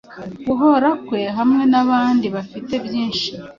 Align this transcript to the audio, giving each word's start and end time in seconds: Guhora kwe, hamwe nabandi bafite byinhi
Guhora 0.47 0.89
kwe, 1.05 1.21
hamwe 1.37 1.63
nabandi 1.71 2.25
bafite 2.35 2.73
byinhi 2.85 3.25